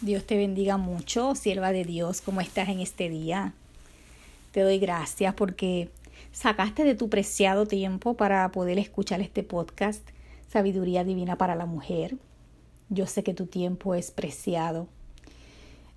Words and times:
Dios 0.00 0.24
te 0.24 0.38
bendiga 0.38 0.78
mucho, 0.78 1.34
sierva 1.34 1.72
de 1.72 1.84
Dios, 1.84 2.22
¿cómo 2.22 2.40
estás 2.40 2.70
en 2.70 2.80
este 2.80 3.10
día? 3.10 3.52
Te 4.50 4.62
doy 4.62 4.78
gracias 4.78 5.34
porque 5.34 5.90
sacaste 6.32 6.84
de 6.84 6.94
tu 6.94 7.10
preciado 7.10 7.66
tiempo 7.66 8.14
para 8.14 8.50
poder 8.50 8.78
escuchar 8.78 9.20
este 9.20 9.42
podcast, 9.42 10.00
Sabiduría 10.48 11.04
Divina 11.04 11.36
para 11.36 11.54
la 11.54 11.66
Mujer. 11.66 12.16
Yo 12.88 13.06
sé 13.06 13.22
que 13.22 13.34
tu 13.34 13.44
tiempo 13.44 13.94
es 13.94 14.10
preciado. 14.10 14.88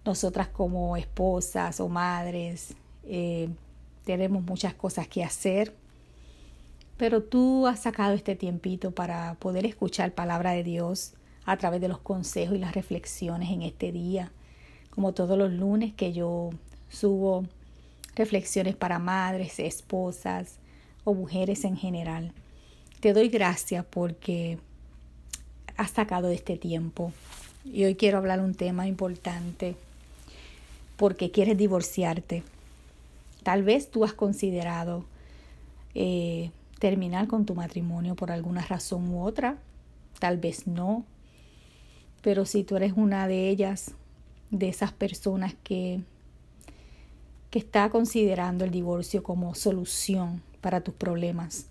Nosotras 0.03 0.49
como 0.49 0.97
esposas 0.97 1.79
o 1.79 1.87
madres 1.87 2.75
eh, 3.05 3.47
tenemos 4.03 4.43
muchas 4.43 4.73
cosas 4.73 5.07
que 5.07 5.23
hacer, 5.23 5.73
pero 6.97 7.23
tú 7.23 7.67
has 7.67 7.79
sacado 7.79 8.15
este 8.15 8.35
tiempito 8.35 8.91
para 8.91 9.35
poder 9.35 9.65
escuchar 9.65 10.11
palabra 10.11 10.51
de 10.51 10.63
Dios 10.65 11.13
a 11.45 11.57
través 11.57 11.81
de 11.81 11.87
los 11.87 11.99
consejos 11.99 12.55
y 12.55 12.59
las 12.59 12.75
reflexiones 12.75 13.49
en 13.49 13.61
este 13.61 13.91
día, 13.91 14.31
como 14.89 15.13
todos 15.13 15.37
los 15.37 15.51
lunes 15.51 15.93
que 15.93 16.13
yo 16.13 16.51
subo 16.89 17.45
reflexiones 18.15 18.75
para 18.75 18.99
madres, 18.99 19.59
esposas 19.59 20.57
o 21.03 21.13
mujeres 21.13 21.65
en 21.65 21.75
general. 21.75 22.31
Te 22.99 23.13
doy 23.13 23.29
gracias 23.29 23.85
porque 23.85 24.57
has 25.77 25.91
sacado 25.91 26.29
este 26.29 26.57
tiempo. 26.57 27.11
Y 27.65 27.85
hoy 27.85 27.95
quiero 27.95 28.17
hablar 28.17 28.39
un 28.39 28.55
tema 28.55 28.87
importante 28.87 29.75
porque 30.95 31.31
quieres 31.31 31.57
divorciarte. 31.57 32.43
Tal 33.41 33.63
vez 33.63 33.89
tú 33.89 34.05
has 34.05 34.13
considerado 34.13 35.05
eh, 35.95 36.51
terminar 36.79 37.27
con 37.27 37.45
tu 37.45 37.55
matrimonio 37.55 38.15
por 38.15 38.31
alguna 38.31 38.61
razón 38.61 39.09
u 39.09 39.23
otra, 39.23 39.57
tal 40.19 40.37
vez 40.37 40.67
no, 40.67 41.03
pero 42.23 42.45
si 42.45 42.63
tú 42.63 42.77
eres 42.77 42.93
una 42.95 43.27
de 43.27 43.49
ellas, 43.49 43.91
de 44.49 44.69
esas 44.69 44.93
personas 44.93 45.53
que, 45.63 45.99
que 47.51 47.59
está 47.59 47.89
considerando 47.89 48.63
el 48.63 48.71
divorcio 48.71 49.21
como 49.21 49.53
solución 49.53 50.41
para 50.61 50.81
tus 50.81 50.95
problemas, 50.95 51.67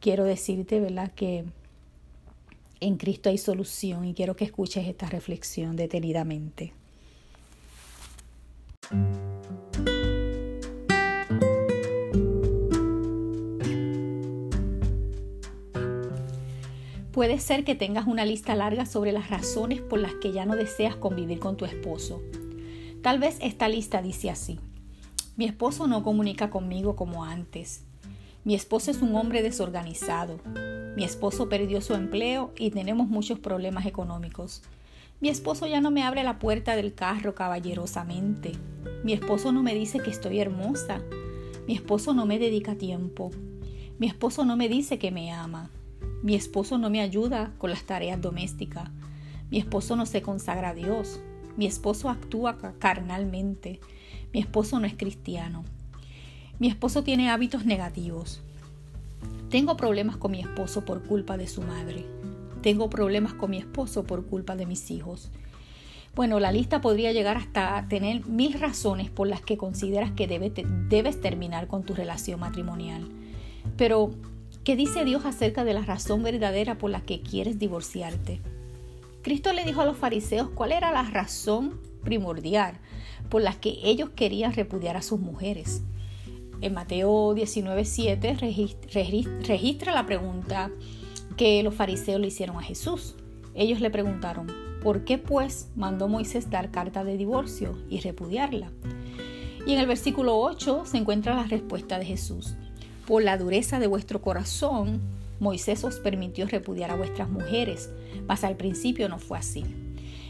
quiero 0.00 0.24
decirte, 0.24 0.80
¿verdad?, 0.80 1.12
que 1.14 1.44
en 2.80 2.96
Cristo 2.96 3.28
hay 3.28 3.38
solución 3.38 4.06
y 4.06 4.14
quiero 4.14 4.34
que 4.34 4.44
escuches 4.44 4.86
esta 4.86 5.06
reflexión 5.10 5.76
detenidamente. 5.76 6.72
Puede 17.18 17.40
ser 17.40 17.64
que 17.64 17.74
tengas 17.74 18.06
una 18.06 18.24
lista 18.24 18.54
larga 18.54 18.86
sobre 18.86 19.10
las 19.10 19.28
razones 19.28 19.80
por 19.80 19.98
las 19.98 20.14
que 20.14 20.30
ya 20.30 20.46
no 20.46 20.54
deseas 20.54 20.94
convivir 20.94 21.40
con 21.40 21.56
tu 21.56 21.64
esposo. 21.64 22.22
Tal 23.02 23.18
vez 23.18 23.38
esta 23.40 23.68
lista 23.68 24.02
dice 24.02 24.30
así. 24.30 24.60
Mi 25.34 25.44
esposo 25.44 25.88
no 25.88 26.04
comunica 26.04 26.48
conmigo 26.48 26.94
como 26.94 27.24
antes. 27.24 27.82
Mi 28.44 28.54
esposo 28.54 28.92
es 28.92 29.02
un 29.02 29.16
hombre 29.16 29.42
desorganizado. 29.42 30.38
Mi 30.94 31.02
esposo 31.02 31.48
perdió 31.48 31.80
su 31.80 31.94
empleo 31.94 32.52
y 32.56 32.70
tenemos 32.70 33.08
muchos 33.08 33.40
problemas 33.40 33.86
económicos. 33.86 34.62
Mi 35.18 35.28
esposo 35.28 35.66
ya 35.66 35.80
no 35.80 35.90
me 35.90 36.04
abre 36.04 36.22
la 36.22 36.38
puerta 36.38 36.76
del 36.76 36.94
carro 36.94 37.34
caballerosamente. 37.34 38.52
Mi 39.02 39.12
esposo 39.12 39.50
no 39.50 39.64
me 39.64 39.74
dice 39.74 39.98
que 39.98 40.10
estoy 40.10 40.38
hermosa. 40.38 41.02
Mi 41.66 41.74
esposo 41.74 42.14
no 42.14 42.26
me 42.26 42.38
dedica 42.38 42.76
tiempo. 42.76 43.32
Mi 43.98 44.06
esposo 44.06 44.44
no 44.44 44.56
me 44.56 44.68
dice 44.68 45.00
que 45.00 45.10
me 45.10 45.32
ama. 45.32 45.72
Mi 46.22 46.34
esposo 46.34 46.78
no 46.78 46.90
me 46.90 47.00
ayuda 47.00 47.52
con 47.58 47.70
las 47.70 47.84
tareas 47.84 48.20
domésticas. 48.20 48.90
Mi 49.50 49.58
esposo 49.58 49.96
no 49.96 50.04
se 50.04 50.20
consagra 50.20 50.70
a 50.70 50.74
Dios. 50.74 51.20
Mi 51.56 51.66
esposo 51.66 52.10
actúa 52.10 52.58
carnalmente. 52.78 53.80
Mi 54.32 54.40
esposo 54.40 54.80
no 54.80 54.86
es 54.86 54.94
cristiano. 54.94 55.64
Mi 56.58 56.68
esposo 56.68 57.04
tiene 57.04 57.30
hábitos 57.30 57.64
negativos. 57.64 58.40
Tengo 59.48 59.76
problemas 59.76 60.16
con 60.16 60.32
mi 60.32 60.40
esposo 60.40 60.84
por 60.84 61.04
culpa 61.04 61.36
de 61.36 61.46
su 61.46 61.62
madre. 61.62 62.04
Tengo 62.62 62.90
problemas 62.90 63.32
con 63.32 63.50
mi 63.50 63.58
esposo 63.58 64.04
por 64.04 64.26
culpa 64.26 64.56
de 64.56 64.66
mis 64.66 64.90
hijos. 64.90 65.30
Bueno, 66.16 66.40
la 66.40 66.50
lista 66.50 66.80
podría 66.80 67.12
llegar 67.12 67.36
hasta 67.36 67.86
tener 67.88 68.26
mil 68.26 68.54
razones 68.54 69.08
por 69.08 69.28
las 69.28 69.40
que 69.40 69.56
consideras 69.56 70.10
que 70.10 70.26
debes 70.26 71.20
terminar 71.20 71.68
con 71.68 71.84
tu 71.84 71.94
relación 71.94 72.40
matrimonial. 72.40 73.08
Pero 73.76 74.10
¿Qué 74.68 74.76
dice 74.76 75.06
Dios 75.06 75.24
acerca 75.24 75.64
de 75.64 75.72
la 75.72 75.80
razón 75.80 76.22
verdadera 76.22 76.76
por 76.76 76.90
la 76.90 77.00
que 77.00 77.22
quieres 77.22 77.58
divorciarte? 77.58 78.42
Cristo 79.22 79.54
le 79.54 79.64
dijo 79.64 79.80
a 79.80 79.86
los 79.86 79.96
fariseos 79.96 80.50
cuál 80.50 80.72
era 80.72 80.92
la 80.92 81.04
razón 81.04 81.80
primordial 82.04 82.76
por 83.30 83.40
la 83.40 83.54
que 83.54 83.78
ellos 83.82 84.10
querían 84.10 84.52
repudiar 84.52 84.98
a 84.98 85.00
sus 85.00 85.20
mujeres. 85.20 85.80
En 86.60 86.74
Mateo 86.74 87.34
19:7 87.34 88.36
registra 89.42 89.94
la 89.94 90.04
pregunta 90.04 90.70
que 91.38 91.62
los 91.62 91.74
fariseos 91.74 92.20
le 92.20 92.26
hicieron 92.26 92.58
a 92.58 92.62
Jesús. 92.62 93.14
Ellos 93.54 93.80
le 93.80 93.88
preguntaron, 93.88 94.48
¿por 94.82 95.02
qué 95.06 95.16
pues 95.16 95.70
mandó 95.76 96.08
Moisés 96.08 96.50
dar 96.50 96.70
carta 96.70 97.04
de 97.04 97.16
divorcio 97.16 97.78
y 97.88 98.00
repudiarla? 98.00 98.70
Y 99.66 99.72
en 99.72 99.78
el 99.78 99.86
versículo 99.86 100.38
8 100.38 100.82
se 100.84 100.98
encuentra 100.98 101.34
la 101.34 101.44
respuesta 101.44 101.98
de 101.98 102.04
Jesús. 102.04 102.54
Por 103.08 103.22
la 103.22 103.38
dureza 103.38 103.78
de 103.78 103.86
vuestro 103.86 104.20
corazón, 104.20 105.00
Moisés 105.40 105.82
os 105.82 105.98
permitió 105.98 106.46
repudiar 106.46 106.90
a 106.90 106.94
vuestras 106.94 107.30
mujeres, 107.30 107.88
mas 108.26 108.44
al 108.44 108.58
principio 108.58 109.08
no 109.08 109.18
fue 109.18 109.38
así. 109.38 109.64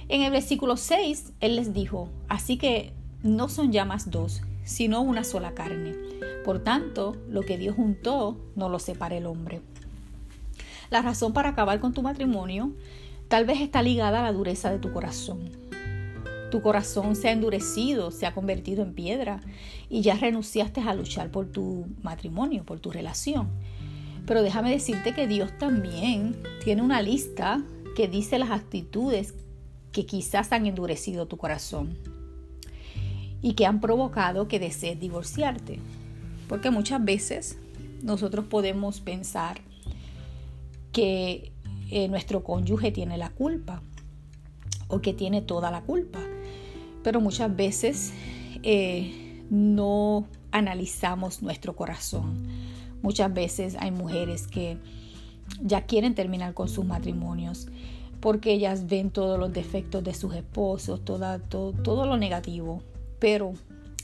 En 0.09 0.23
el 0.23 0.31
versículo 0.31 0.77
6, 0.77 1.33
Él 1.41 1.57
les 1.57 1.75
dijo, 1.75 2.09
así 2.29 2.57
que 2.57 2.93
no 3.25 3.49
son 3.49 3.73
ya 3.73 3.85
más 3.85 4.13
dos, 4.13 4.43
sino 4.63 5.01
una 5.01 5.25
sola 5.25 5.55
carne. 5.55 5.97
Por 6.45 6.63
tanto, 6.63 7.17
lo 7.29 7.43
que 7.43 7.59
Dios 7.59 7.75
juntó, 7.75 8.37
no 8.55 8.69
lo 8.69 8.79
separa 8.79 9.17
el 9.17 9.27
hombre. 9.27 9.61
La 10.89 11.03
razón 11.03 11.33
para 11.33 11.49
acabar 11.49 11.81
con 11.81 11.93
tu 11.93 12.03
matrimonio 12.03 12.71
tal 13.27 13.45
vez 13.45 13.61
está 13.61 13.83
ligada 13.83 14.21
a 14.21 14.23
la 14.23 14.33
dureza 14.33 14.71
de 14.71 14.79
tu 14.79 14.93
corazón. 14.93 15.51
Tu 16.51 16.63
corazón 16.63 17.15
se 17.15 17.29
ha 17.29 17.33
endurecido, 17.33 18.11
se 18.11 18.27
ha 18.27 18.35
convertido 18.35 18.83
en 18.83 18.95
piedra 18.95 19.41
y 19.91 20.01
ya 20.01 20.15
renunciaste 20.15 20.81
a 20.81 20.95
luchar 20.95 21.31
por 21.31 21.47
tu 21.47 21.87
matrimonio, 22.03 22.65
por 22.65 22.81
tu 22.81 22.91
relación. 22.91 23.49
Pero 24.27 24.43
déjame 24.43 24.71
decirte 24.71 25.15
que 25.15 25.27
Dios 25.27 25.51
también 25.59 26.37
tiene 26.65 26.83
una 26.83 27.03
lista 27.03 27.63
que 27.97 28.09
dice 28.09 28.39
las 28.39 28.51
actitudes 28.51 29.35
que 29.93 30.07
quizás 30.07 30.53
han 30.53 30.67
endurecido 30.67 31.27
tu 31.27 31.37
corazón 31.37 31.99
y 33.43 33.55
que 33.55 33.67
han 33.67 33.81
provocado 33.81 34.49
que 34.49 34.59
desees 34.59 34.99
divorciarte. 34.99 35.79
Porque 36.49 36.71
muchas 36.71 37.05
veces 37.05 37.59
nosotros 38.03 38.47
podemos 38.47 39.01
pensar 39.01 39.61
que 40.93 41.53
eh, 41.91 42.09
nuestro 42.09 42.43
cónyuge 42.43 42.91
tiene 42.91 43.19
la 43.19 43.31
culpa 43.31 43.83
o 44.89 45.01
que 45.01 45.13
tiene 45.13 45.43
toda 45.43 45.71
la 45.71 45.83
culpa 45.83 46.21
pero 47.03 47.21
muchas 47.21 47.55
veces 47.55 48.13
eh, 48.63 49.45
no 49.51 50.27
analizamos 50.53 51.43
nuestro 51.43 51.77
corazón. 51.77 52.47
Muchas 53.03 53.33
veces 53.33 53.77
hay 53.79 53.91
mujeres 53.91 54.47
que 54.47 54.79
ya 55.63 55.83
quieren 55.83 56.15
terminar 56.15 56.55
con 56.55 56.69
sus 56.69 56.85
matrimonios 56.85 57.69
porque 58.21 58.53
ellas 58.53 58.87
ven 58.89 59.11
todos 59.11 59.39
los 59.39 59.53
defectos 59.53 60.03
de 60.03 60.15
sus 60.15 60.35
esposos, 60.35 61.05
todo, 61.05 61.39
todo 61.41 62.07
lo 62.07 62.17
negativo, 62.17 62.83
pero 63.19 63.53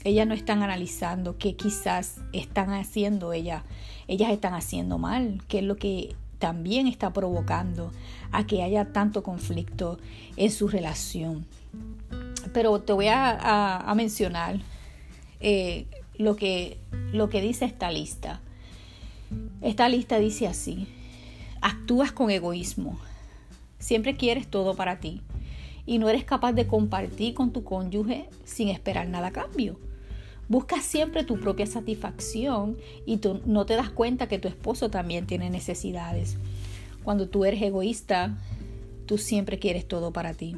ellas 0.03 0.27
no 0.27 0.33
están 0.33 0.63
analizando 0.63 1.37
qué 1.37 1.55
quizás 1.55 2.21
están 2.31 2.71
haciendo 2.71 3.33
ellas, 3.33 3.63
ellas 4.07 4.31
están 4.31 4.53
haciendo 4.53 4.97
mal, 4.97 5.41
qué 5.47 5.59
es 5.59 5.65
lo 5.65 5.75
que 5.75 6.15
también 6.39 6.87
está 6.87 7.11
provocando 7.11 7.91
a 8.31 8.45
que 8.45 8.63
haya 8.63 8.93
tanto 8.93 9.23
conflicto 9.23 9.97
en 10.37 10.51
su 10.51 10.67
relación 10.67 11.45
pero 12.55 12.79
te 12.79 12.93
voy 12.93 13.07
a, 13.09 13.93
mencionar 13.97 14.61
eh, 15.41 15.87
lo, 16.17 16.37
que, 16.37 16.77
lo 17.11 17.27
que 17.27 17.41
dice 17.41 17.65
esta 17.65 17.91
lista. 17.91 18.39
Esta 19.61 19.89
lista 19.89 20.19
dice 20.19 20.47
así, 20.47 20.87
actúas 21.59 22.13
con 22.13 22.31
egoísmo, 22.31 22.97
siempre 23.77 24.15
quieres 24.15 24.47
todo 24.47 24.73
para 24.73 25.01
ti 25.01 25.21
y 25.85 25.97
no 25.97 26.07
eres 26.07 26.23
capaz 26.23 26.53
de 26.53 26.65
compartir 26.65 27.33
con 27.33 27.51
tu 27.51 27.65
cónyuge 27.65 28.29
sin 28.45 28.69
esperar 28.69 29.09
nada 29.09 29.27
a 29.27 29.33
cambio. 29.33 29.77
Buscas 30.47 30.85
siempre 30.85 31.25
tu 31.25 31.37
propia 31.37 31.65
satisfacción 31.65 32.77
y 33.05 33.17
tú 33.17 33.41
no 33.45 33.65
te 33.65 33.75
das 33.75 33.89
cuenta 33.89 34.29
que 34.29 34.39
tu 34.39 34.47
esposo 34.47 34.89
también 34.89 35.27
tiene 35.27 35.49
necesidades. 35.49 36.37
Cuando 37.03 37.27
tú 37.27 37.43
eres 37.43 37.61
egoísta, 37.61 38.37
tú 39.07 39.17
siempre 39.17 39.59
quieres 39.59 39.85
todo 39.85 40.13
para 40.13 40.33
ti 40.33 40.55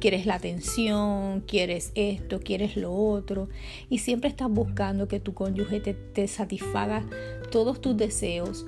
quieres 0.00 0.26
la 0.26 0.34
atención, 0.34 1.42
quieres 1.46 1.92
esto, 1.94 2.40
quieres 2.40 2.76
lo 2.76 2.92
otro, 2.92 3.48
y 3.88 3.98
siempre 3.98 4.28
estás 4.28 4.50
buscando 4.50 5.06
que 5.06 5.20
tu 5.20 5.34
cónyuge 5.34 5.80
te, 5.80 6.28
satisfaga 6.28 7.04
todos 7.50 7.80
tus 7.80 7.96
deseos, 7.96 8.66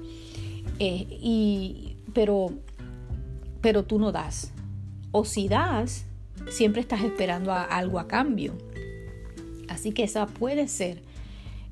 eh, 0.78 1.96
pero, 2.12 2.52
pero 3.60 3.84
tú 3.84 3.98
no 3.98 4.12
das. 4.12 4.52
O 5.10 5.24
si 5.24 5.48
das, 5.48 6.04
siempre 6.50 6.80
estás 6.80 7.02
esperando 7.02 7.52
algo 7.52 7.98
a 7.98 8.06
cambio. 8.06 8.54
Así 9.68 9.92
que 9.92 10.04
esa 10.04 10.26
puede 10.26 10.68
ser 10.68 11.02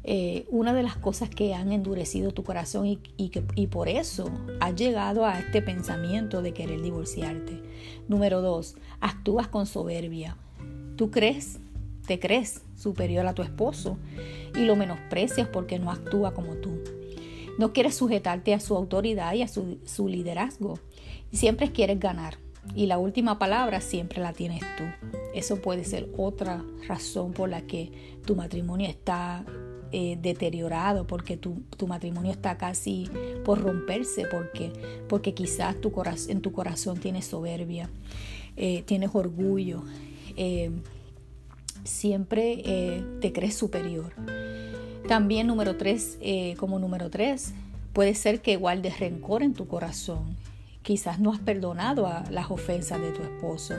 eh, 0.03 0.47
una 0.49 0.73
de 0.73 0.83
las 0.83 0.97
cosas 0.97 1.29
que 1.29 1.53
han 1.55 1.73
endurecido 1.73 2.33
tu 2.33 2.43
corazón 2.43 2.87
y, 2.87 2.97
que, 2.97 3.43
y 3.55 3.67
por 3.67 3.89
eso 3.89 4.31
has 4.61 4.75
llegado 4.75 5.27
a 5.27 5.39
este 5.39 5.61
pensamiento 5.61 6.41
de 6.41 6.55
querer 6.55 6.81
divorciarte. 6.81 7.63
Número 8.09 8.41
dos, 8.41 8.77
actúas 9.01 9.49
con 9.49 9.67
soberbia. 9.67 10.37
Tú 10.97 11.11
crees, 11.11 11.61
te 12.07 12.19
crees 12.19 12.63
superior 12.77 13.27
a 13.27 13.35
tu 13.35 13.43
esposo 13.43 13.99
y 14.55 14.61
lo 14.61 14.75
menosprecias 14.75 15.49
porque 15.49 15.79
no 15.79 15.91
actúa 15.91 16.33
como 16.33 16.55
tú. 16.55 16.79
No 17.59 17.75
quieres 17.75 17.95
sujetarte 17.95 18.55
a 18.55 18.61
su 18.61 18.75
autoridad 18.75 19.35
y 19.35 19.43
a 19.43 19.49
su, 19.49 19.79
su 19.85 20.09
liderazgo. 20.09 20.79
Siempre 21.31 21.73
quieres 21.73 22.01
ganar 22.01 22.39
y 22.75 22.87
la 22.87 22.99
última 22.99 23.39
palabra 23.39 23.81
siempre 23.83 24.23
la 24.23 24.33
tienes 24.33 24.61
tú. 24.77 24.85
Eso 25.35 25.61
puede 25.61 25.85
ser 25.85 26.09
otra 26.17 26.65
razón 26.89 27.33
por 27.33 27.49
la 27.49 27.63
que 27.63 27.93
tu 28.25 28.35
matrimonio 28.35 28.89
está 28.89 29.45
eh, 29.93 30.19
deteriorado, 30.21 31.07
porque 31.07 31.37
tu, 31.37 31.63
matrimonio 31.87 32.31
está 32.31 32.57
casi 32.57 33.09
por 33.45 33.61
romperse, 33.61 34.25
porque, 34.31 34.73
porque 35.09 35.35
quizás 35.35 35.81
tu 35.81 35.93
en 36.29 36.41
tu 36.41 36.53
corazón 36.53 36.99
tienes 36.99 37.27
soberbia, 37.27 37.91
eh, 38.57 38.83
tienes 38.87 39.11
orgullo, 39.15 39.83
eh, 40.37 40.71
siempre 41.83 43.03
te 43.21 43.33
crees 43.33 43.55
superior. 43.55 44.13
También 45.09 45.49
número 45.49 45.77
tres, 45.77 46.19
como 46.57 46.79
número 46.79 47.11
tres, 47.11 47.53
puede 47.93 48.15
ser 48.15 48.43
que 48.43 48.57
guardes 48.57 49.01
rencor 49.01 49.43
en 49.43 49.55
tu 49.55 49.67
corazón 49.67 50.37
Quizás 50.83 51.21
no 51.21 51.31
has 51.31 51.39
perdonado 51.41 52.07
a 52.07 52.25
las 52.31 52.51
ofensas 52.51 53.01
de 53.01 53.13
tu 53.13 53.23
esposo. 53.23 53.75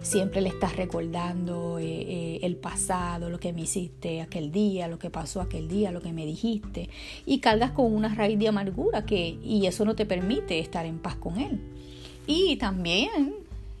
Siempre 0.00 0.40
le 0.40 0.48
estás 0.48 0.76
recordando 0.76 1.80
eh, 1.80 1.84
eh, 1.84 2.38
el 2.42 2.54
pasado, 2.54 3.30
lo 3.30 3.40
que 3.40 3.52
me 3.52 3.62
hiciste 3.62 4.20
aquel 4.20 4.52
día, 4.52 4.86
lo 4.86 4.96
que 4.98 5.10
pasó 5.10 5.40
aquel 5.40 5.66
día, 5.66 5.90
lo 5.90 6.00
que 6.00 6.12
me 6.12 6.24
dijiste. 6.24 6.88
Y 7.26 7.40
cargas 7.40 7.72
con 7.72 7.92
una 7.92 8.14
raíz 8.14 8.38
de 8.38 8.46
amargura 8.46 9.04
que, 9.04 9.38
y 9.42 9.66
eso 9.66 9.84
no 9.84 9.96
te 9.96 10.06
permite 10.06 10.60
estar 10.60 10.86
en 10.86 10.98
paz 10.98 11.16
con 11.16 11.40
él. 11.40 11.60
Y 12.28 12.56
también 12.56 13.34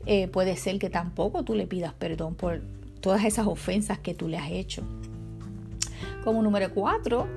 eh, 0.04 0.26
puede 0.26 0.56
ser 0.56 0.80
que 0.80 0.90
tampoco 0.90 1.44
tú 1.44 1.54
le 1.54 1.68
pidas 1.68 1.94
perdón 1.94 2.34
por 2.34 2.62
todas 3.00 3.24
esas 3.24 3.46
ofensas 3.46 4.00
que 4.00 4.12
tú 4.12 4.26
le 4.26 4.38
has 4.38 4.50
hecho. 4.50 4.82
Como 6.24 6.42
número 6.42 6.74
cuatro, 6.74 7.28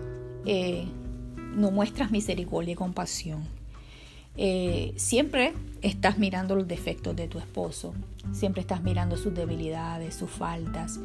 no 1.56 1.70
muestras 1.70 2.10
misericordia 2.10 2.74
y 2.74 2.76
compasión. 2.76 3.59
Eh, 4.36 4.94
siempre 4.96 5.54
estás 5.82 6.18
mirando 6.18 6.56
los 6.56 6.68
defectos 6.68 7.16
de 7.16 7.28
tu 7.28 7.40
esposo, 7.40 7.94
siempre 8.32 8.62
estás 8.62 8.84
mirando 8.84 9.18
sus 9.18 9.34
debilidades, 9.34 10.16
sus 10.16 10.30
faltas, 10.30 11.00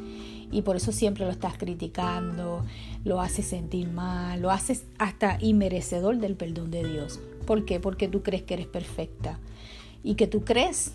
y 0.51 0.61
por 0.61 0.75
eso 0.75 0.91
siempre 0.91 1.25
lo 1.25 1.31
estás 1.31 1.57
criticando, 1.57 2.63
lo 3.03 3.19
haces 3.19 3.47
sentir 3.47 3.89
mal, 3.89 4.41
lo 4.41 4.51
haces 4.51 4.85
hasta 4.97 5.37
inmerecedor 5.41 6.17
del 6.17 6.35
perdón 6.35 6.71
de 6.71 6.87
Dios. 6.87 7.19
¿Por 7.45 7.65
qué? 7.65 7.79
Porque 7.79 8.07
tú 8.07 8.23
crees 8.23 8.43
que 8.43 8.53
eres 8.53 8.67
perfecta 8.67 9.39
y 10.03 10.15
que 10.15 10.27
tú 10.27 10.43
crees, 10.43 10.93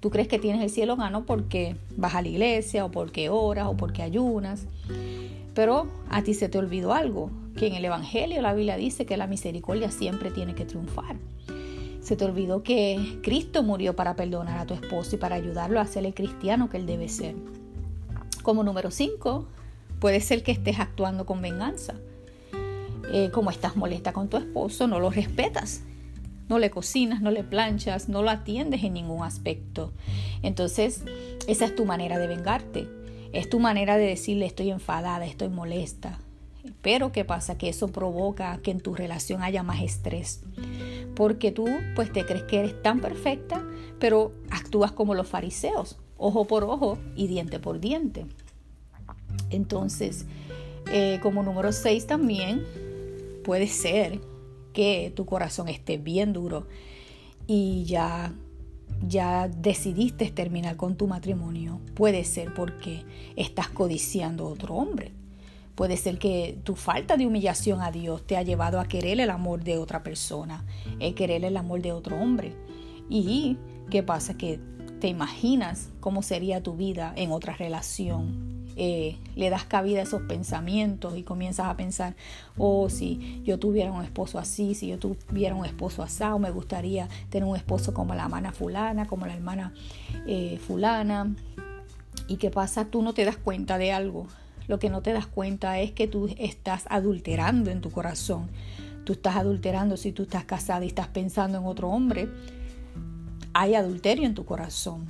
tú 0.00 0.10
crees 0.10 0.28
que 0.28 0.38
tienes 0.38 0.62
el 0.62 0.70
cielo 0.70 0.96
gano 0.96 1.24
porque 1.24 1.76
vas 1.96 2.14
a 2.14 2.22
la 2.22 2.28
iglesia 2.28 2.84
o 2.84 2.90
porque 2.90 3.28
oras 3.28 3.66
o 3.66 3.76
porque 3.76 4.02
ayunas. 4.02 4.66
Pero 5.54 5.88
a 6.08 6.22
ti 6.22 6.34
se 6.34 6.48
te 6.48 6.58
olvidó 6.58 6.94
algo, 6.94 7.30
que 7.56 7.66
en 7.66 7.74
el 7.74 7.84
Evangelio 7.84 8.40
la 8.40 8.54
Biblia 8.54 8.76
dice 8.76 9.04
que 9.04 9.16
la 9.16 9.26
misericordia 9.26 9.90
siempre 9.90 10.30
tiene 10.30 10.54
que 10.54 10.64
triunfar. 10.64 11.16
Se 12.02 12.16
te 12.16 12.24
olvidó 12.24 12.64
que 12.64 13.20
Cristo 13.22 13.62
murió 13.62 13.94
para 13.94 14.16
perdonar 14.16 14.58
a 14.58 14.66
tu 14.66 14.74
esposo 14.74 15.14
y 15.14 15.18
para 15.18 15.36
ayudarlo 15.36 15.80
a 15.80 15.86
ser 15.86 16.04
el 16.04 16.14
cristiano 16.14 16.68
que 16.68 16.76
él 16.76 16.84
debe 16.84 17.08
ser. 17.08 17.36
Como 18.42 18.64
número 18.64 18.90
5, 18.90 19.46
puede 20.00 20.20
ser 20.20 20.42
que 20.42 20.50
estés 20.50 20.80
actuando 20.80 21.26
con 21.26 21.40
venganza. 21.40 21.94
Eh, 23.12 23.30
como 23.32 23.50
estás 23.50 23.76
molesta 23.76 24.12
con 24.12 24.28
tu 24.28 24.36
esposo, 24.36 24.88
no 24.88 24.98
lo 24.98 25.10
respetas. 25.10 25.82
No 26.48 26.58
le 26.58 26.70
cocinas, 26.70 27.22
no 27.22 27.30
le 27.30 27.44
planchas, 27.44 28.08
no 28.08 28.22
lo 28.22 28.30
atiendes 28.30 28.82
en 28.82 28.94
ningún 28.94 29.22
aspecto. 29.22 29.92
Entonces, 30.42 31.04
esa 31.46 31.66
es 31.66 31.76
tu 31.76 31.84
manera 31.84 32.18
de 32.18 32.26
vengarte. 32.26 32.88
Es 33.32 33.48
tu 33.48 33.60
manera 33.60 33.96
de 33.96 34.06
decirle 34.06 34.46
estoy 34.46 34.70
enfadada, 34.70 35.24
estoy 35.24 35.50
molesta. 35.50 36.18
Pero 36.80 37.12
¿qué 37.12 37.24
pasa? 37.24 37.58
Que 37.58 37.68
eso 37.68 37.88
provoca 37.88 38.58
que 38.62 38.70
en 38.70 38.80
tu 38.80 38.94
relación 38.94 39.42
haya 39.42 39.62
más 39.62 39.82
estrés 39.82 40.42
porque 41.14 41.52
tú 41.52 41.68
pues 41.94 42.12
te 42.12 42.24
crees 42.24 42.44
que 42.44 42.60
eres 42.60 42.82
tan 42.82 43.00
perfecta, 43.00 43.64
pero 43.98 44.32
actúas 44.50 44.92
como 44.92 45.14
los 45.14 45.28
fariseos, 45.28 45.98
ojo 46.16 46.46
por 46.46 46.64
ojo 46.64 46.98
y 47.16 47.26
diente 47.26 47.58
por 47.58 47.80
diente. 47.80 48.26
Entonces, 49.50 50.26
eh, 50.90 51.18
como 51.22 51.42
número 51.42 51.72
6 51.72 52.06
también 52.06 52.64
puede 53.44 53.66
ser 53.66 54.20
que 54.72 55.12
tu 55.14 55.26
corazón 55.26 55.68
esté 55.68 55.98
bien 55.98 56.32
duro 56.32 56.66
y 57.46 57.84
ya 57.84 58.32
ya 59.08 59.48
decidiste 59.48 60.30
terminar 60.30 60.76
con 60.76 60.96
tu 60.96 61.08
matrimonio. 61.08 61.80
Puede 61.94 62.24
ser 62.24 62.54
porque 62.54 63.04
estás 63.34 63.68
codiciando 63.68 64.46
a 64.46 64.50
otro 64.50 64.76
hombre. 64.76 65.10
Puede 65.74 65.96
ser 65.96 66.18
que 66.18 66.58
tu 66.64 66.76
falta 66.76 67.16
de 67.16 67.26
humillación 67.26 67.80
a 67.80 67.90
Dios 67.90 68.26
te 68.26 68.36
ha 68.36 68.42
llevado 68.42 68.78
a 68.78 68.84
querer 68.84 69.20
el 69.20 69.30
amor 69.30 69.64
de 69.64 69.78
otra 69.78 70.02
persona, 70.02 70.64
el 71.00 71.14
querer 71.14 71.44
el 71.44 71.56
amor 71.56 71.80
de 71.80 71.92
otro 71.92 72.16
hombre. 72.18 72.54
¿Y 73.08 73.56
qué 73.90 74.02
pasa? 74.02 74.36
Que 74.36 74.60
te 75.00 75.08
imaginas 75.08 75.90
cómo 76.00 76.22
sería 76.22 76.62
tu 76.62 76.76
vida 76.76 77.12
en 77.16 77.32
otra 77.32 77.54
relación. 77.54 78.52
Eh, 78.76 79.16
le 79.34 79.50
das 79.50 79.64
cabida 79.64 80.00
a 80.00 80.02
esos 80.02 80.22
pensamientos 80.22 81.16
y 81.16 81.22
comienzas 81.22 81.66
a 81.66 81.76
pensar, 81.76 82.16
oh, 82.56 82.88
si 82.88 83.42
yo 83.44 83.58
tuviera 83.58 83.92
un 83.92 84.02
esposo 84.04 84.38
así, 84.38 84.74
si 84.74 84.88
yo 84.88 84.98
tuviera 84.98 85.54
un 85.54 85.64
esposo 85.64 86.02
asado, 86.02 86.38
me 86.38 86.50
gustaría 86.50 87.08
tener 87.30 87.48
un 87.48 87.56
esposo 87.56 87.92
como 87.92 88.14
la 88.14 88.24
hermana 88.24 88.52
fulana, 88.52 89.06
como 89.06 89.26
la 89.26 89.34
hermana 89.34 89.74
eh, 90.26 90.58
fulana. 90.66 91.34
¿Y 92.28 92.36
qué 92.36 92.50
pasa? 92.50 92.84
Tú 92.84 93.02
no 93.02 93.14
te 93.14 93.24
das 93.24 93.36
cuenta 93.36 93.78
de 93.78 93.92
algo 93.92 94.26
lo 94.68 94.78
que 94.78 94.90
no 94.90 95.02
te 95.02 95.12
das 95.12 95.26
cuenta 95.26 95.80
es 95.80 95.92
que 95.92 96.06
tú 96.06 96.34
estás 96.38 96.84
adulterando 96.88 97.70
en 97.70 97.80
tu 97.80 97.90
corazón. 97.90 98.48
Tú 99.04 99.14
estás 99.14 99.36
adulterando 99.36 99.96
si 99.96 100.12
tú 100.12 100.22
estás 100.22 100.44
casada 100.44 100.84
y 100.84 100.88
estás 100.88 101.08
pensando 101.08 101.58
en 101.58 101.66
otro 101.66 101.88
hombre. 101.88 102.28
Hay 103.52 103.74
adulterio 103.74 104.26
en 104.26 104.34
tu 104.34 104.44
corazón. 104.44 105.06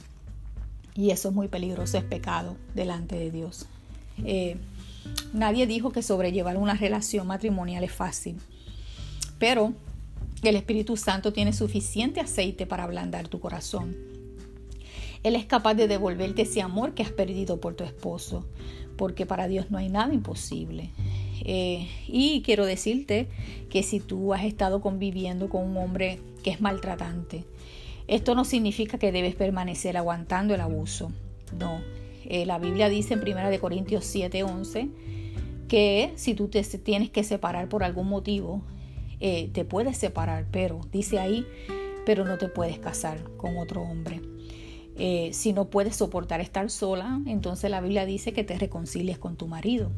Y 0.95 1.11
eso 1.11 1.29
es 1.29 1.35
muy 1.35 1.49
peligroso, 1.49 1.99
es 1.99 2.05
pecado 2.05 2.57
delante 2.75 3.17
de 3.17 3.31
Dios. 3.31 3.67
Eh, 4.25 4.57
nadie 5.33 5.67
dijo 5.67 5.91
que 5.91 6.03
sobrellevar 6.03 6.57
una 6.57 6.75
relación 6.75 7.27
matrimonial 7.27 7.85
es 7.85 7.93
fácil. 7.93 8.39
Pero 9.39 9.73
el 10.43 10.57
Espíritu 10.57 10.97
Santo 10.97 11.33
tiene 11.33 11.53
suficiente 11.53 12.21
aceite 12.21 12.67
para 12.67 12.85
ablandar 12.85 13.29
tu 13.29 13.41
corazón. 13.41 14.12
Él 15.23 15.37
es 15.37 15.47
capaz 15.47 15.75
de 15.75 15.89
devolverte 15.89 16.43
ese 16.43 16.63
amor 16.63 16.95
que 16.95 17.03
has 17.03 17.13
perdido 17.13 17.61
por 17.61 17.75
tu 17.75 17.85
esposo 17.85 18.45
porque 18.97 19.27
para 19.27 19.49
Dios 19.49 19.71
no 19.71 19.79
hay 19.79 19.89
nada 19.89 20.15
imposible. 20.15 20.91
Eh, 21.45 21.89
y 22.07 22.43
quiero 22.43 22.67
decirte 22.67 23.29
que 23.69 23.83
si 23.83 24.01
tú 24.01 24.33
has 24.33 24.45
estado 24.45 24.81
conviviendo 24.81 25.49
con 25.49 25.65
un 25.65 25.77
hombre 25.77 26.21
que 26.45 26.51
es 26.51 26.61
maltratante, 26.61 27.45
esto 28.07 28.35
no 28.35 28.45
significa 28.45 28.99
que 28.99 29.13
debes 29.13 29.35
permanecer 29.35 29.97
aguantando 29.97 30.55
el 30.55 30.61
abuso. 30.61 31.11
No. 31.59 31.81
Eh, 32.27 32.47
la 32.47 32.59
Biblia 32.59 32.89
dice 32.89 33.15
en 33.15 33.21
1 33.21 33.59
Corintios 33.61 34.05
7:11 34.05 34.89
que 35.69 36.13
si 36.17 36.35
tú 36.35 36.49
te 36.49 36.63
tienes 36.63 37.11
que 37.11 37.25
separar 37.25 37.69
por 37.69 37.83
algún 37.83 38.09
motivo, 38.09 38.63
eh, 39.21 39.51
te 39.53 39.65
puedes 39.65 39.97
separar, 39.97 40.47
pero 40.51 40.81
dice 40.93 41.19
ahí, 41.19 41.47
pero 42.05 42.25
no 42.25 42.39
te 42.39 42.49
puedes 42.49 42.79
casar 42.79 43.19
con 43.37 43.57
otro 43.57 43.83
hombre. 43.83 44.21
Eh, 45.05 45.31
si 45.33 45.53
no 45.53 45.65
puedes 45.65 45.97
soportar 45.97 46.41
estar 46.41 46.71
sola, 46.71 47.21
entonces 47.27 47.69
la 47.73 47.81
Biblia 47.81 48.07
dice 48.07 48.33
que 48.33 48.45
te 48.45 48.57
reconcilies 48.57 49.19
con 49.19 49.35
tu 49.35 49.49
marido. 49.49 49.91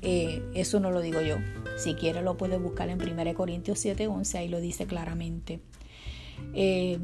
Eh, 0.00 0.40
eso 0.54 0.78
no 0.78 0.92
lo 0.92 1.00
digo 1.00 1.20
yo. 1.20 1.38
Si 1.76 1.94
quieres 1.94 2.22
lo 2.22 2.36
puedes 2.36 2.62
buscar 2.62 2.88
en 2.88 3.00
1 3.02 3.34
Corintios 3.34 3.84
7:11, 3.84 4.38
ahí 4.38 4.48
lo 4.48 4.60
dice 4.60 4.86
claramente. 4.86 5.58
Eh, 6.54 7.00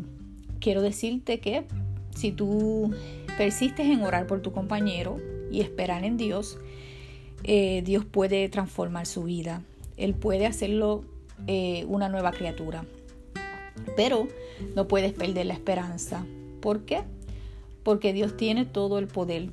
quiero 0.61 0.81
decirte 0.81 1.41
que 1.41 1.65
si 2.15 2.31
tú 2.31 2.95
persistes 3.37 3.87
en 3.87 4.03
orar 4.03 4.29
por 4.29 4.41
tu 4.41 4.53
compañero 4.53 5.17
y 5.51 5.61
esperar 5.61 6.05
en 6.05 6.17
Dios, 6.17 6.61
Dios 7.43 8.05
puede 8.05 8.49
transformar 8.49 9.07
su 9.07 9.25
vida. 9.25 9.61
Él 9.97 10.15
puede 10.15 10.47
hacerlo 10.47 11.03
una 11.89 12.09
nueva 12.09 12.31
criatura. 12.31 12.85
Pero 13.97 14.29
no 14.77 14.87
puedes 14.87 15.13
perder 15.15 15.47
la 15.47 15.55
esperanza. 15.55 16.25
¿Por 16.61 16.85
qué? 16.85 17.03
Porque 17.85 18.13
Dios 18.13 18.37
tiene 18.37 18.65
todo 18.65 18.99
el 18.99 19.07
poder, 19.07 19.51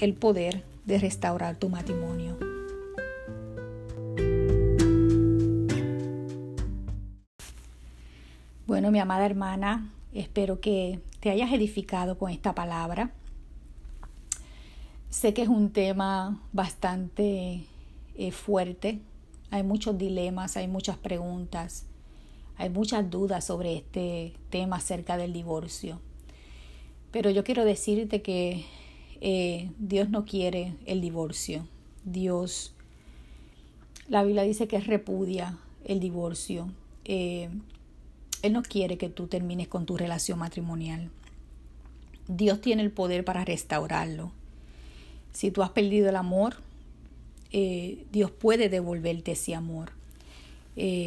el 0.00 0.14
poder 0.14 0.64
de 0.86 0.98
restaurar 0.98 1.56
tu 1.56 1.68
matrimonio. 1.68 2.36
Bueno, 8.66 8.90
mi 8.90 8.98
amada 8.98 9.26
hermana, 9.26 9.92
espero 10.14 10.60
que 10.60 10.98
te 11.20 11.30
hayas 11.30 11.52
edificado 11.52 12.18
con 12.18 12.30
esta 12.30 12.54
palabra. 12.54 13.12
Sé 15.10 15.34
que 15.34 15.42
es 15.42 15.48
un 15.48 15.70
tema 15.70 16.42
bastante 16.52 17.66
eh, 18.16 18.32
fuerte, 18.32 19.00
hay 19.50 19.62
muchos 19.62 19.96
dilemas, 19.96 20.56
hay 20.56 20.66
muchas 20.66 20.96
preguntas, 20.96 21.86
hay 22.56 22.70
muchas 22.70 23.08
dudas 23.10 23.44
sobre 23.44 23.76
este 23.76 24.32
tema 24.50 24.76
acerca 24.76 25.16
del 25.16 25.32
divorcio. 25.32 26.00
Pero 27.14 27.30
yo 27.30 27.44
quiero 27.44 27.64
decirte 27.64 28.22
que 28.22 28.64
eh, 29.20 29.70
Dios 29.78 30.10
no 30.10 30.24
quiere 30.24 30.74
el 30.84 31.00
divorcio. 31.00 31.64
Dios, 32.04 32.74
la 34.08 34.24
Biblia 34.24 34.42
dice 34.42 34.66
que 34.66 34.80
repudia 34.80 35.56
el 35.84 36.00
divorcio. 36.00 36.72
Eh, 37.04 37.50
él 38.42 38.52
no 38.52 38.64
quiere 38.64 38.98
que 38.98 39.10
tú 39.10 39.28
termines 39.28 39.68
con 39.68 39.86
tu 39.86 39.96
relación 39.96 40.40
matrimonial. 40.40 41.08
Dios 42.26 42.60
tiene 42.60 42.82
el 42.82 42.90
poder 42.90 43.24
para 43.24 43.44
restaurarlo. 43.44 44.32
Si 45.32 45.52
tú 45.52 45.62
has 45.62 45.70
perdido 45.70 46.08
el 46.08 46.16
amor, 46.16 46.56
eh, 47.52 48.06
Dios 48.10 48.32
puede 48.32 48.68
devolverte 48.68 49.32
ese 49.32 49.54
amor. 49.54 49.92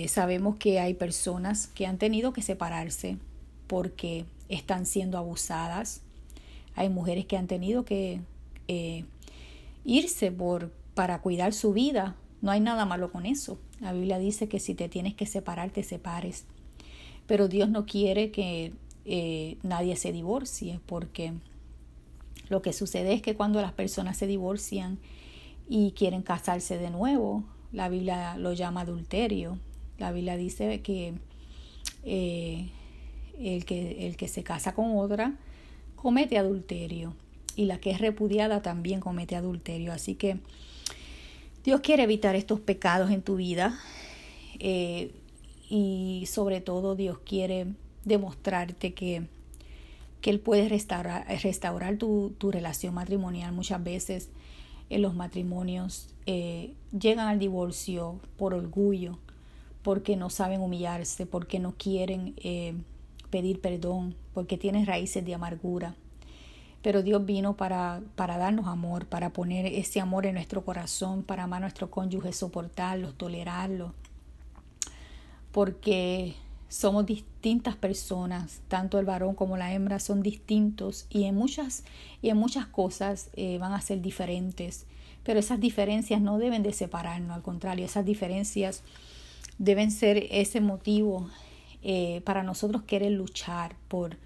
Sabemos 0.08 0.56
que 0.56 0.80
hay 0.80 0.94
personas 0.94 1.68
que 1.68 1.86
han 1.86 1.98
tenido 1.98 2.32
que 2.32 2.42
separarse 2.42 3.18
porque 3.68 4.24
están 4.50 4.86
siendo 4.86 5.18
abusadas. 5.18 6.02
Hay 6.76 6.90
mujeres 6.90 7.26
que 7.26 7.38
han 7.38 7.48
tenido 7.48 7.86
que 7.86 8.22
eh, 8.68 9.06
irse 9.84 10.32
por, 10.32 10.72
para 10.94 11.22
cuidar 11.22 11.54
su 11.54 11.74
vida. 11.74 12.16
No 12.42 12.52
hay 12.52 12.60
nada 12.60 12.86
malo 12.86 13.12
con 13.12 13.26
eso. 13.26 13.58
La 13.80 13.94
Biblia 13.94 14.20
dice 14.20 14.48
que 14.48 14.60
si 14.60 14.76
te 14.76 14.90
tienes 14.90 15.16
que 15.16 15.26
separar, 15.26 15.72
te 15.72 15.84
separes. 15.84 16.46
Pero 17.26 17.48
Dios 17.48 17.70
no 17.70 17.86
quiere 17.86 18.32
que 18.32 18.74
nadie 19.64 19.96
se 19.96 20.12
divorcie 20.12 20.82
porque 20.86 21.34
lo 22.50 22.62
que 22.62 22.74
sucede 22.74 23.14
es 23.14 23.22
que 23.22 23.36
cuando 23.36 23.62
las 23.62 23.74
personas 23.74 24.18
se 24.18 24.28
divorcian 24.28 25.00
y 25.70 25.92
quieren 25.92 26.22
casarse 26.22 26.78
de 26.78 26.90
nuevo, 26.90 27.44
la 27.72 27.90
Biblia 27.90 28.38
lo 28.38 28.54
llama 28.54 28.82
adulterio. 28.82 29.60
La 29.98 30.12
Biblia 30.12 30.38
dice 30.38 30.82
que, 30.82 31.16
eh, 32.04 32.70
el, 33.40 33.66
que 33.66 34.08
el 34.08 34.18
que 34.18 34.28
se 34.28 34.44
casa 34.44 34.74
con 34.74 34.98
otra 34.98 35.36
comete 35.96 36.38
adulterio 36.38 37.14
y 37.56 37.66
la 37.66 37.80
que 37.80 37.92
es 37.92 38.00
repudiada 38.00 38.62
también 38.62 39.00
comete 39.00 39.36
adulterio. 39.36 39.94
Así 39.94 40.16
que 40.16 40.38
Dios 41.64 41.82
quiere 41.82 42.04
evitar 42.04 42.36
estos 42.36 42.60
pecados 42.60 43.12
en 43.12 43.22
tu 43.22 43.36
vida 43.36 43.78
eh, 44.60 45.12
y 45.70 46.26
sobre 46.28 46.62
todo 46.62 46.96
Dios 46.96 47.20
quiere 47.20 47.68
demostrarte 48.06 48.94
que 48.94 49.24
que 50.22 50.30
Él 50.30 50.40
puede 50.40 50.68
restaurar, 50.68 51.26
restaurar 51.44 51.98
tu, 51.98 52.34
tu 52.38 52.52
relación 52.52 52.94
matrimonial. 52.94 53.54
Muchas 53.54 53.84
veces 53.84 54.30
en 54.90 55.02
los 55.02 55.16
matrimonios 55.16 56.10
eh, 56.26 56.74
llegan 56.98 57.28
al 57.28 57.40
divorcio 57.40 58.20
por 58.38 58.54
orgullo, 58.54 59.18
porque 59.84 60.16
no 60.16 60.30
saben 60.30 60.62
humillarse, 60.62 61.26
porque 61.26 61.60
no 61.60 61.74
quieren 61.78 62.34
eh, 62.38 62.74
pedir 63.30 63.62
perdón, 63.62 64.16
porque 64.34 64.58
tienen 64.58 64.86
raíces 64.86 65.26
de 65.26 65.36
amargura. 65.36 65.96
Pero 66.82 67.04
Dios 67.04 67.26
vino 67.26 67.58
para, 67.58 68.02
para 68.16 68.38
darnos 68.38 68.68
amor, 68.68 69.08
para 69.08 69.32
poner 69.32 69.66
ese 69.66 70.00
amor 70.00 70.26
en 70.26 70.36
nuestro 70.36 70.64
corazón, 70.64 71.24
para 71.24 71.44
amar 71.44 71.58
a 71.58 71.62
nuestro 71.62 71.90
cónyuge, 71.90 72.32
soportarlo, 72.34 73.14
tolerarlo. 73.14 73.94
Porque 75.52 76.36
somos 76.70 77.06
distintas 77.06 77.76
personas, 77.76 78.62
tanto 78.68 79.00
el 79.00 79.06
varón 79.06 79.36
como 79.36 79.58
la 79.58 79.74
hembra 79.74 80.00
son 80.00 80.22
distintos 80.22 81.08
y 81.10 81.24
en 81.24 81.36
muchas, 81.36 81.84
y 82.22 82.30
en 82.30 82.38
muchas 82.38 82.68
cosas 82.68 83.30
eh, 83.36 83.58
van 83.58 83.74
a 83.74 83.82
ser 83.82 84.02
diferentes, 84.02 84.86
pero 85.24 85.40
esas 85.40 85.60
diferencias 85.60 86.22
no 86.22 86.38
deben 86.38 86.64
de 86.64 86.74
separarnos, 86.74 87.36
al 87.36 87.42
contrario, 87.42 87.86
esas 87.86 88.06
diferencias 88.06 88.84
deben 89.58 89.92
ser 89.92 90.28
ese 90.30 90.62
motivo 90.62 91.30
eh, 91.84 92.22
para 92.26 92.44
nosotros 92.44 92.84
querer 92.84 93.12
luchar 93.12 93.76
por, 93.88 94.18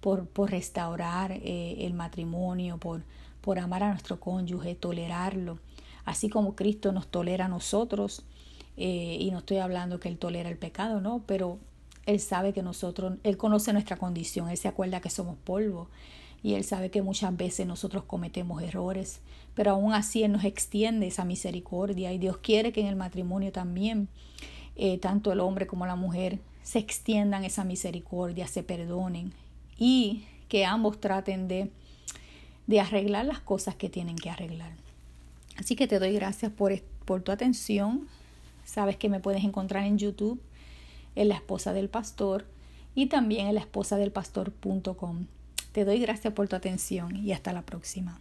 por, 0.00 0.50
restaurar 0.50 1.32
eh, 1.32 1.76
el 1.80 1.94
matrimonio, 1.94 2.78
por, 2.78 3.02
por 3.40 3.58
amar 3.58 3.82
a 3.82 3.90
nuestro 3.90 4.20
cónyuge, 4.20 4.74
tolerarlo, 4.74 5.58
así 6.04 6.28
como 6.28 6.54
Cristo 6.54 6.92
nos 6.92 7.08
tolera 7.08 7.46
a 7.46 7.48
nosotros. 7.48 8.24
y 8.76 9.30
no 9.32 9.38
estoy 9.38 9.58
hablando 9.58 10.00
que 10.00 10.08
Él 10.08 10.18
tolera 10.18 10.50
el 10.50 10.58
pecado, 10.58 11.00
no, 11.00 11.22
pero 11.26 11.58
él 12.06 12.20
sabe 12.20 12.52
que 12.52 12.62
nosotros, 12.62 13.14
Él 13.24 13.36
conoce 13.36 13.72
nuestra 13.72 13.96
condición, 13.96 14.48
Él 14.48 14.56
se 14.56 14.68
acuerda 14.68 15.00
que 15.00 15.10
somos 15.10 15.36
polvo 15.36 15.88
y 16.42 16.54
Él 16.54 16.62
sabe 16.62 16.90
que 16.90 17.02
muchas 17.02 17.36
veces 17.36 17.66
nosotros 17.66 18.04
cometemos 18.04 18.62
errores, 18.62 19.20
pero 19.54 19.72
aún 19.72 19.92
así 19.92 20.22
Él 20.22 20.30
nos 20.30 20.44
extiende 20.44 21.08
esa 21.08 21.24
misericordia 21.24 22.12
y 22.12 22.18
Dios 22.18 22.38
quiere 22.38 22.72
que 22.72 22.80
en 22.80 22.86
el 22.86 22.94
matrimonio 22.94 23.50
también, 23.50 24.08
eh, 24.76 24.98
tanto 24.98 25.32
el 25.32 25.40
hombre 25.40 25.66
como 25.66 25.84
la 25.84 25.96
mujer, 25.96 26.38
se 26.66 26.80
extiendan 26.80 27.44
esa 27.44 27.62
misericordia, 27.62 28.48
se 28.48 28.64
perdonen 28.64 29.32
y 29.78 30.24
que 30.48 30.64
ambos 30.64 31.00
traten 31.00 31.46
de, 31.46 31.70
de 32.66 32.80
arreglar 32.80 33.24
las 33.24 33.38
cosas 33.38 33.76
que 33.76 33.88
tienen 33.88 34.16
que 34.16 34.30
arreglar. 34.30 34.72
Así 35.56 35.76
que 35.76 35.86
te 35.86 36.00
doy 36.00 36.12
gracias 36.12 36.50
por, 36.50 36.76
por 37.04 37.22
tu 37.22 37.30
atención. 37.30 38.08
Sabes 38.64 38.96
que 38.96 39.08
me 39.08 39.20
puedes 39.20 39.44
encontrar 39.44 39.84
en 39.84 39.96
YouTube 39.96 40.42
en 41.14 41.28
la 41.28 41.36
esposa 41.36 41.72
del 41.72 41.88
pastor 41.88 42.44
y 42.96 43.06
también 43.06 43.46
en 43.46 43.54
la 43.54 43.60
esposa 43.60 43.96
del 43.96 44.10
pastor.com. 44.10 45.26
Te 45.70 45.84
doy 45.84 46.00
gracias 46.00 46.34
por 46.34 46.48
tu 46.48 46.56
atención 46.56 47.14
y 47.14 47.30
hasta 47.30 47.52
la 47.52 47.62
próxima. 47.62 48.20